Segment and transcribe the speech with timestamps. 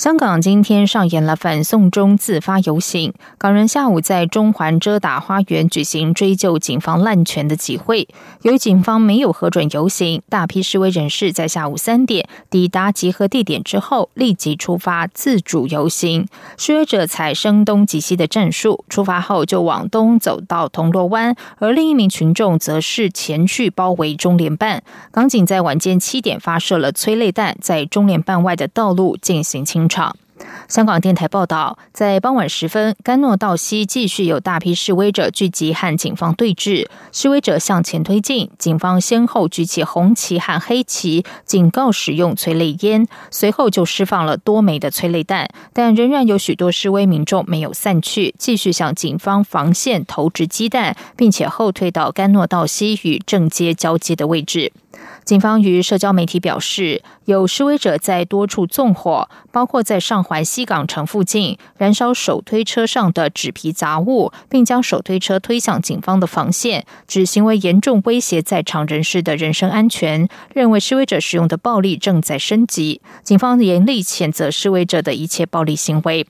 [0.00, 8.08] 香港今天上演了反送中自发游行，港人下午在中环遮打花园举行追究警方滥权的集会。
[8.40, 16.26] 由于警方没有核准游行，大批示威人士在下午三点抵达集合地点之后，立即出发自主游行。
[16.56, 24.82] 示威者采声东击西的战术，出发后就往东走到铜锣湾，而另一名群众则是前去包围中联办。
[25.12, 29.89] 港警在晚间七点发射了催泪弹，在中联办外的道路进行清。
[29.90, 30.16] 场。
[30.68, 36.86] 香港电台报道，在傍晚时分，甘诺道西继续有大批示威者聚集和警方对峙。
[37.12, 54.72] 示威者向前推进，警方先后举起红旗和黑旗，警告使用催泪烟，随后就释放了多枚的催泪弹，但仍然有许多示威民众没有散去，继续向警方防线投掷鸡蛋，并且后退到甘诺道西与正街交接的位置。
[55.30, 73.00] 警方于社交媒体表示，有示威者在多处纵火，包括在上环西港城附近燃烧手推车上的纸皮杂物，并将手推车推向警方的防线，指行为严重威胁在场人士的人身安全，认为示威者使用的暴力正在升级。
[73.22, 76.26] 警方严厉谴责示威者的一切暴力行为。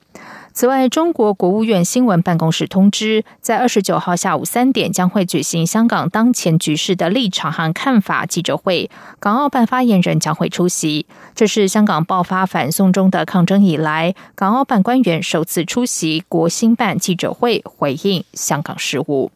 [0.53, 11.05] 此外，中国国务院新闻办公室通知，在二十九号下午三点将会举行香港当前局势的立场和看法记者会，港澳办发言人将会出席。
[11.33, 19.31] 这是香港爆发反送中的抗争以来，港澳办官员首次出席国新办记者会，回应香港事务。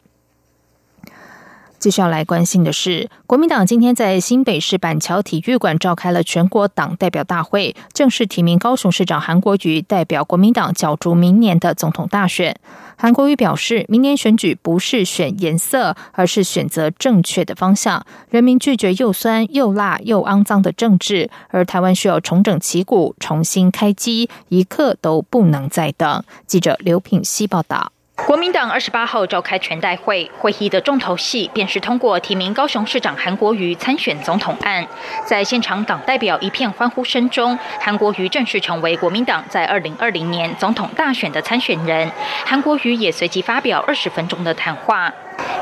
[1.78, 12.56] 接下来关心的是，国民党今天在新北市板桥体育馆召开了全国党代表大会，正式提名高雄市长韩国瑜代表国民党角逐明年的总统大选。
[12.96, 18.04] 韩国瑜表示，明年选举不是选颜色，而是选择正确的方向。
[18.30, 26.24] 人民拒绝又酸又辣又肮脏的政治，而台湾需要重整旗鼓，重新开机，一刻都不能再等。
[26.46, 27.92] 记者刘品希报道。
[28.24, 34.84] 国民党二十八号召开全代会，会议的重头戏便是通过提名高雄市长韩国瑜参选总统案。
[35.24, 42.10] 在现场党代表一片欢呼声中，韩国瑜正式成为国民党在二零二零年总统大选的参选人。
[42.44, 45.12] 韩国瑜也随即发表二十分钟的谈话。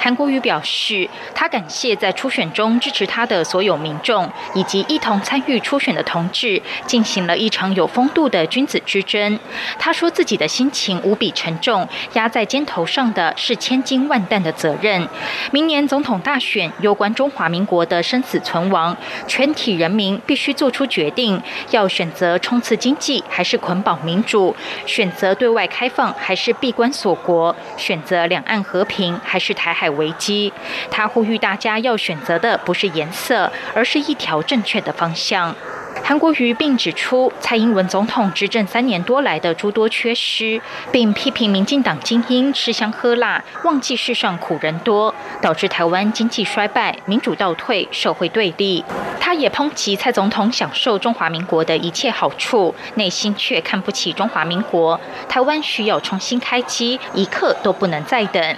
[0.00, 9.38] 韩国瑜表示，他感谢在初选中支持他的所有民众，以及一同参与初选的同志，进行了一场有风度的君子之争。
[9.78, 15.08] 他说自己的心情无比沉重，压在肩头上的是千斤万担的责任。
[15.50, 18.94] 明年总统大选攸关中华民国的生死存亡，
[19.26, 21.40] 全体人民必须做出决定：
[21.70, 30.52] 要选择冲刺经济，还是捆绑民主；选择对外开放，还是闭关锁国；选择两岸和平，还是台台海危机，
[30.90, 35.54] 他呼吁大家要选择的不是颜色，而是一条正确的方向。
[36.02, 40.60] 韩国瑜并指出，蔡英文总统执政三年多来的诸多缺失，
[40.92, 48.84] 并批评民进党精英吃香喝辣，忘记世上苦人多，导致台湾经济衰败、民主倒退、社会对立。
[49.18, 55.00] 他也抨击蔡总统享受中华民国的一切好处，内心却看不起中华民国。
[55.26, 58.56] 台湾需要重新开机，一刻都不能再等。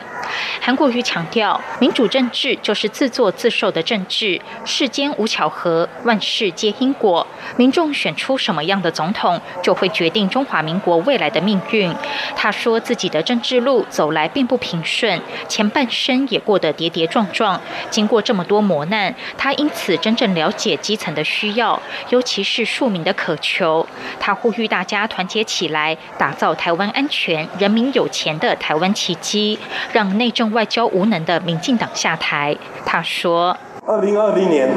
[0.61, 7.27] 韩国瑜强调，民主政治就是自作自受的政治，世间无巧合，万事皆因果。
[7.56, 11.94] 民众选出什么样的总统，就会决定中华民国未来的命运。
[12.34, 17.61] 他说自己的政治路走来并不平顺，前半生也过得跌跌撞撞。
[17.91, 23.87] 经过这么多磨难，他因此真正了解基层的需要，尤其是庶民的渴求。
[24.19, 29.59] 他呼吁大家团结起来，打造台湾安全、人民有钱的台湾奇迹，
[29.93, 32.56] 让内政外交无能的民进党下台。
[32.85, 33.56] 他说
[33.87, 34.69] ：“二零二零年。”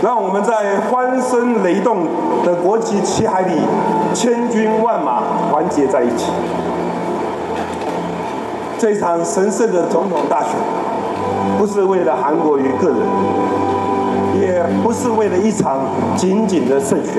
[0.00, 2.06] 让我们在欢声雷动
[2.44, 3.54] 的国旗旗海里，
[4.14, 6.30] 千军万马团结在一起。
[8.78, 10.50] 这场神圣的总统大选，
[11.58, 12.98] 不是为了韩国瑜个人，
[14.40, 15.80] 也不是为了一场
[16.16, 17.14] 仅仅的胜选，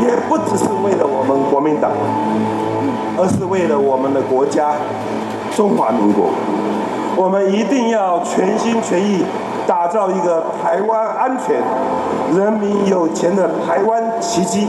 [0.00, 1.90] 也不只是为了我们国民党，
[3.18, 4.70] 而是为了我们的国家
[5.56, 6.30] 中华民国。
[7.16, 9.24] 我们一定要全心全意。
[9.64, 11.62] 打造一个台湾安全、
[12.36, 14.66] 人民有钱的台湾奇迹。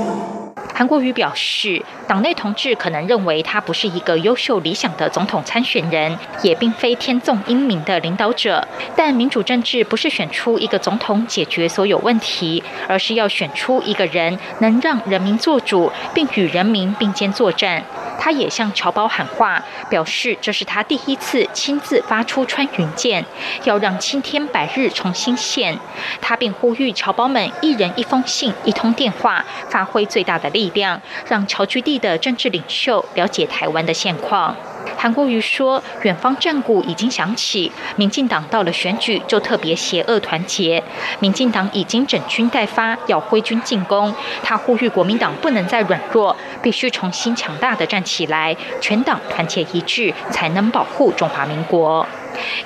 [0.71, 8.67] 韩国瑜表示，党内同志可能认为他不是一个优秀理想的总统参选人，也并非天纵英明的领导者。
[8.95, 17.83] 但民主政治不是选出一个总统解决所有问题，而是要选出一个人能让人民做主，并与人民并肩作战。
[18.23, 23.25] 他也向侨胞喊话，表示这是他第一次亲自发出穿云箭，
[23.65, 25.77] 要让青天白日重新现。
[26.21, 34.55] 他并呼吁侨胞们一人一封信、一通电话，发挥最大的力量，让侨居地的政治领袖了解台湾的现况。
[34.97, 40.81] 韩国瑜说：“远方战鼓已经响起，民进党到了选举就特别邪恶团结。
[41.19, 44.13] 民进党已经整军待发，要挥军进攻。
[44.41, 52.07] 他呼吁国民党不能再软弱，必须重新强大的站起来，全党团结一致，才能保护中华民国。”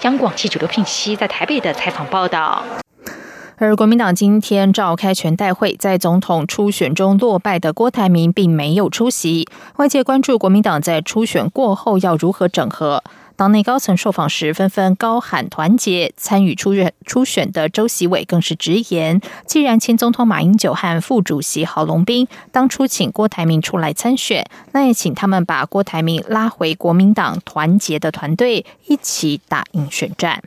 [0.04, 2.64] 央广记者刘聘熙在台北的采访报道。
[3.58, 9.48] 而国民党今天召开全代会，在总统初选中落败的郭台铭并没有出席。
[9.78, 13.04] 外界关注国民党在初选过后要如何整合。
[13.38, 16.12] 党内高层受访时纷纷高喊团结。
[16.18, 30.42] 参与初任初选的周习伟更是直言：既然前总统马英九和副主席郝龙斌当初请郭台铭出来参选，那也请他们把郭台铭拉回国民党团结的团队，一起打赢选战。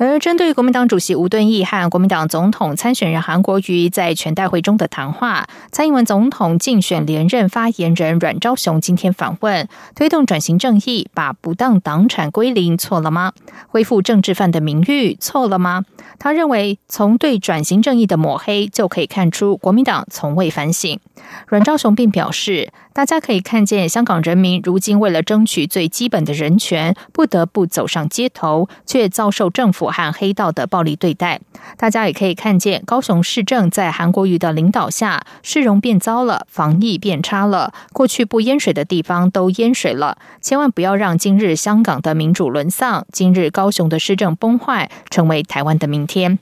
[0.00, 13.32] 而针对国民党主席吴敦义和国民党总统参选人韩国瑜在全代会中的谈话，蔡英文总统竞选连任发言人阮昭雄今天反问：推动转型正义，把不当党产归零错了吗？
[13.66, 15.84] 恢复政治犯的名誉错了吗？
[16.20, 21.00] 他认为，从对转型正义的抹黑就可以看出国民党从未反省。
[21.48, 22.70] 阮昭雄并表示。
[22.94, 31.40] 大家可以看见，香港人民如今为了争取最基本的人权，不得不走上街头，却遭受政府府和黑道的暴力对待。
[31.76, 40.18] 大家也可以看见，高雄市政在韩国瑜的领导下，市容变糟了，防疫变差了，过去不淹水的地方都淹水了。
[40.40, 46.38] 千万不要让今日香港的民主沦丧，今日高雄的市政崩坏，成为台湾的明天。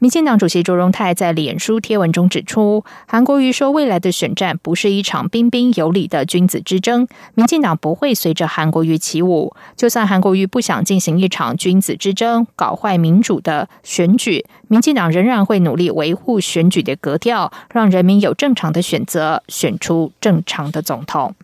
[0.00, 9.54] 民进党主席卓荣泰在脸书贴文中指出，韩国瑜说未来的选战不是一场彬彬有礼的君子之争，民进党不会随着韩国瑜起舞。
[9.76, 21.34] 就算韩国瑜不想进行一场君子之争，搞坏民主的选举，民进党仍然会努力维护选举的格调，让人民有正常的选择，选出正常的总统。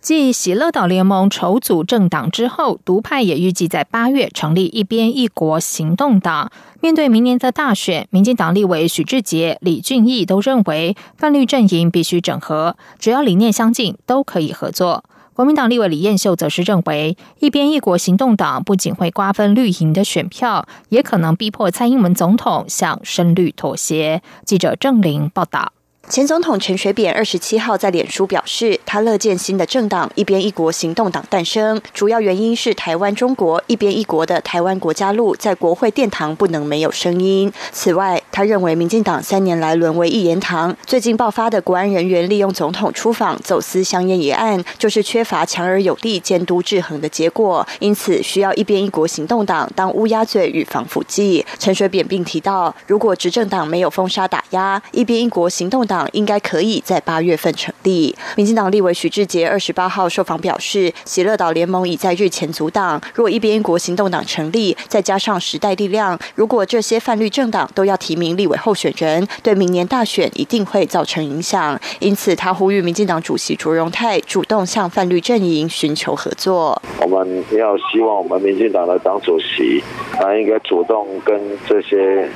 [0.00, 6.50] 继喜乐岛联盟筹组政党之后，独派也预计在八月成立一边一国行动党。
[6.80, 15.04] 面对明年的大选，民进党立委许志杰、李俊毅都认为泛绿阵营必须整合，只要理念相近，都可以合作。
[15.34, 24.22] 国民党立委李彦秀则是认为，一边一国行动党不仅会瓜分绿营的选票，也可能逼迫蔡英文总统向深绿妥协。
[24.46, 25.72] 记者郑玲报道。
[26.10, 37.52] 前总统陈水扁二十七号在脸书表示，他乐见新的政党“一边一国行动党”诞生，主要原因是台湾中国一边一国的台湾国家路在国会殿堂不能没有声音。
[37.70, 51.46] 此外，他认为民进党三年来沦为一言堂，最近爆发的国安人员利用总统出访走私香烟一案，就是缺乏强而有力监督制衡的结果，因此需要一边一国行动党当乌鸦嘴与防腐剂。
[51.60, 55.99] 陈水扁并提到，如果执政党没有封杀打压，一边一国行动党。
[56.12, 58.14] 应该可以在八月份成立。
[58.36, 63.00] 民进党立委许志杰二十八号受访表示，喜乐岛联盟已在日前阻挡。
[63.14, 71.78] 若一边国行动党成立，再加上时代力量，如果这些泛绿政党都要提名立委候选人，对明年大选一定会造成影响。
[71.98, 76.80] 因此，他呼吁民进党主席卓荣泰主动向泛绿阵营寻求合作。
[77.00, 79.82] 我们要希望我们民进党的党主席，
[80.12, 82.28] 他应该主动跟这些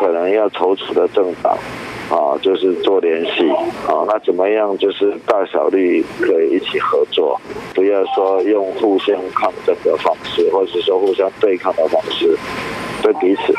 [0.00, 1.56] 可能要筹组的政党。
[2.08, 3.48] 啊，就是做联系，
[3.86, 4.76] 啊，那怎么样？
[4.78, 7.38] 就是大小绿可以一起合作，
[7.74, 12.36] 不要说用互相抗争的方式，或者是说互相对抗的方式。
[13.02, 13.52] 对彼此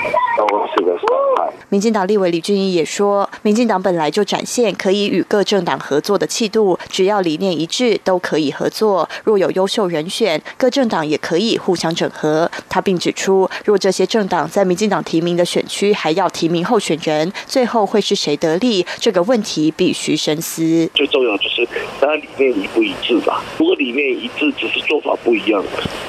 [0.48, 1.06] 都是个伤
[1.38, 1.52] 害。
[1.70, 9.08] 民进党立委李俊毅也说，民进党本来就展现可以与各政党合作的气度，只要理念一致，都可以合作。
[9.24, 12.50] 若有优秀人选，各政党也可以互相整合。
[12.68, 18.86] 他并指出，若这些政党在民进党提名的选区还要提名候选人，最后会是谁得利？
[19.00, 20.90] 这个问题必须深思。
[20.94, 21.68] 最重要就是
[22.00, 23.44] 当然理念一不一致吧？
[23.58, 25.64] 如果理念一致，只是做法不一样，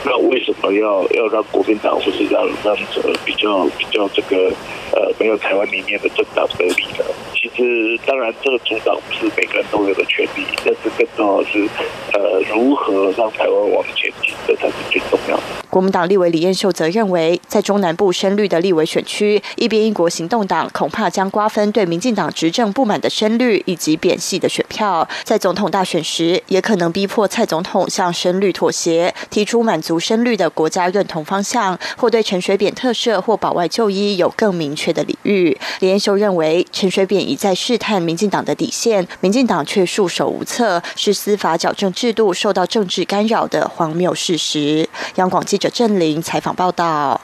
[0.04, 3.00] 那为什么要要让国民党或是让让这？
[3.24, 4.54] 比较比较这个
[4.92, 11.68] 呃没有台湾里面的政党得利的，其实当然这个主导不是每个人都有的权利，但是更重要的是
[12.12, 15.42] 呃如何让台湾往前进，这才是最重要的。
[15.70, 35.56] 国民党立委李彦秀则认为，在中南部深绿的立委选区，一边一国行动党恐怕将瓜分对民进党执政不满的深绿以及扁系的选票，在总统大选时，也可能逼迫蔡总统向深绿妥协，提出满足深绿的国家认同方向，或对陈水扁特赦或保外就医有更明确的礼遇。
[35.78, 44.88] 李彦秀认为，陈水扁一再试探民进党的底线，民进党却束手无策，是司法矫正制度受到政治干扰的荒谬事实。
[45.14, 47.20] 央广记者郑玲采访报道。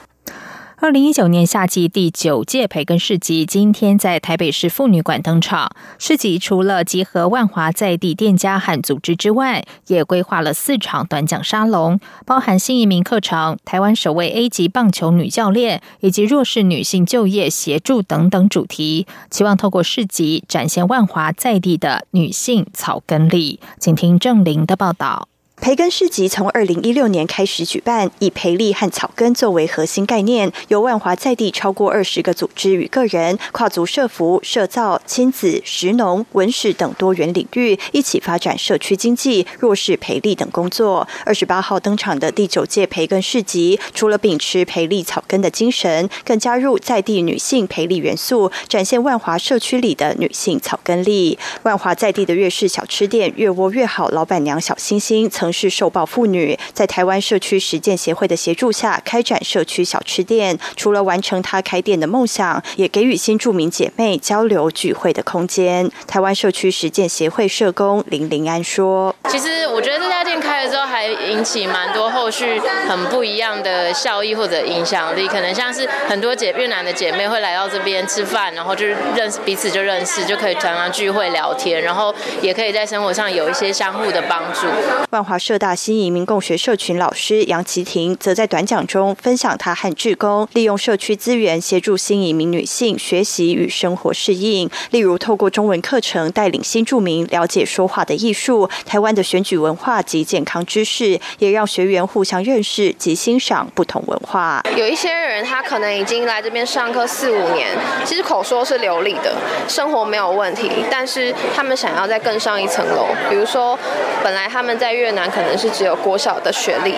[0.79, 5.71] 二零一九年夏季第九届培根市集今天在台北市妇女馆登场。
[5.97, 23.59] 市集除了集合万华在地店家和组织之外，也规划了四场短讲沙龙，包含新移民课程、台湾首位 A 级棒球女教练以及弱势女性就业协助等等主题，期望透过市集展现万华在地的女性草根力。
[23.79, 25.27] 请听郑玲的报道。
[25.59, 41.05] 培根市集从二零一六年开始举办，以培力和草根作为核心概念，由万华在地超过二十个组织与个人，跨足社服、社造、亲子、食农、文史等多元领域，一起发展社区经济、弱势培力等工作。
[41.25, 51.37] 二十八号登场的第九届培根市集，除了秉持培力草根的精神，更加入在地女性培力元素，展现万华社区里的女性草根力。
[51.63, 55.46] 万华在地的粤式小吃店“越窝越好”老板娘小星星曾。
[55.51, 60.57] 是受暴妇女，在台湾社区实践协会的协助下，开展社区小吃店。
[60.75, 65.89] 除了完成她开店的梦想，也给予新住民姐妹交流聚会的空间。
[66.05, 75.27] 台湾社区实践协会社工林林安说：“其实我觉得这家店开了之后，还引起蛮多后续很不一样的效益或者影响力。
[75.27, 84.67] 可能像是很多姐越南的姐妹会来到这边吃饭，然后就是认识彼此就认识，就可以常常聚会聊天，然后也可以在生活上有一些相互的帮助。”
[85.11, 85.36] 万华。
[85.37, 104.63] 社大新移民共学社群老师杨琪婷则在短讲中分享，她和志工利用社区资源协助新移民女性学习与生活适应，例如透过中文课程带领新住民了解说话的艺术、台湾的选举文化及健康知识，也让学员互相认识及欣赏不同文化。
[104.75, 109.35] 有一些人他可能已经来这边上课四五年，其实口说是流利的，
[109.67, 113.77] 生活没有问题，但是他们想要再更上一层楼，比如说
[114.23, 115.26] 本来他们在越南。
[115.29, 116.95] 可能是只有国小的学历，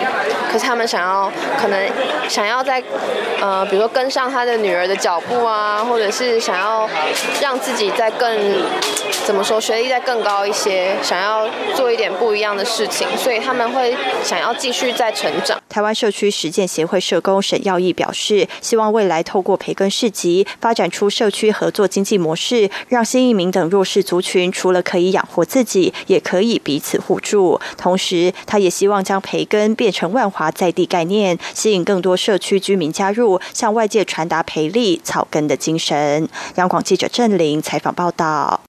[0.52, 1.88] 可是他们想要，可能
[2.28, 2.82] 想要在，
[3.40, 6.88] 呃，比如说跟上他的女儿的脚步啊，或者是想要
[7.40, 8.28] 让自己在更，
[9.30, 15.62] 怎么说，学历再更高一些，想要做一点不一样的事情，所以他们会想要继续再成长。
[15.68, 28.34] 台湾社区实践协会社工沈耀义表示，希望未来透过培根市集，发展出社区合作经济模式，让新移民等弱势族群除了可以养活自己，也可以彼此互助，同时。
[28.46, 36.28] 他也希望将培根变成万华在地概念，吸引更多社区居民加入，向外界传达培力草根的精神。
[36.56, 38.60] 央广记者郑玲采访报道。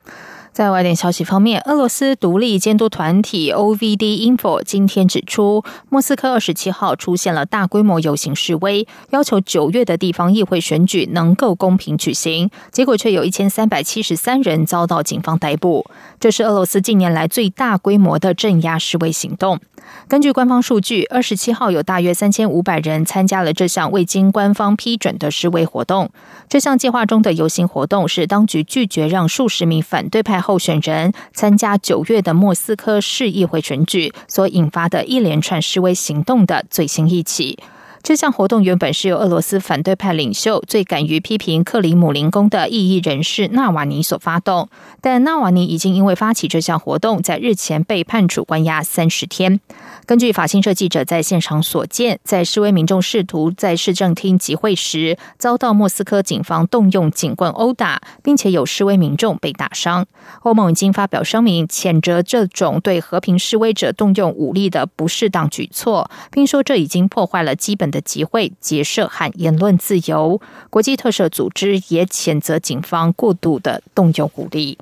[0.53, 15.86] 在外电消息方面，俄罗斯独立监督团体 OVD Info 今天指出，莫斯科二十七号出现了大规模游行示威，要求九月的地方议会选举能够公平举行，结果却有一千三百七十三人遭到警方逮捕。
[16.20, 19.58] 这是俄罗斯近年来最大规模的镇压示威行动。
[20.08, 26.12] 根据官方数据，二十七号有大约三千五百人参加了这项未经官方批准的示威活动。
[26.48, 37.60] 这项计划中的游行活动是当局拒绝让数十名反对派候选人参加九月的莫斯科市议会选举所引发的一连串示威行动的最新一起。
[38.03, 44.70] 这项活动原本是由俄罗斯反对派领袖、最敢于批评克里姆林宫的异议人士纳瓦尼所发动，
[45.01, 49.60] 但纳瓦尼已经因为发起这项活动，在日前被判处关押三十天。
[50.08, 60.08] 根据法新社记者在现场所见，在示威民众试图在市政厅集会时，遭到莫斯科警方动用警棍殴打，并且有示威民众被打伤。
[60.41, 67.90] 欧盟已经发表声明，谴责这种对和平示威者动用武力的不适当举措，并说这已经破坏了基本。
[67.91, 74.77] 的集会、结社和言论自由，国际特赦组织也谴责警方过度的动用武力。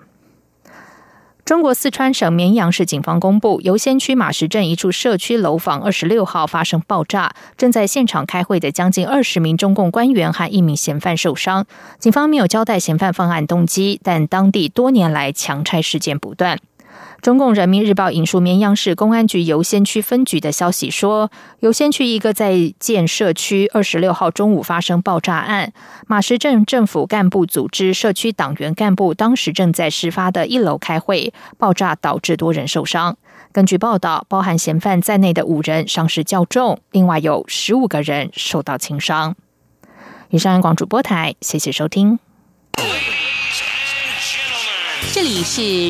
[1.43, 11.65] 中国四川省绵阳市警方公布，游仙区马石镇一处社区楼房二十六号发生爆炸，正在现场开会的将近二十名中共官员和一名嫌犯受伤。
[11.97, 16.59] 警方没有交代嫌犯犯案动机，但当地多年来强拆事件不断。
[17.21, 21.29] 中共人民日报引述绵阳市公安局游仙区分局的消息说，
[21.59, 25.73] 游仙区一个在建社区二十六号中午发生爆炸案，
[26.07, 33.17] 马石镇政府干部组织社区党员干部当时正在事发的一楼开会，爆炸导致多人受伤。
[33.51, 39.35] 根据报道，包含嫌犯在内的五人伤势较重，另外有十五个人受到轻伤。
[40.29, 42.19] 以上广主播台，谢谢收听。
[45.11, 45.61] 这里是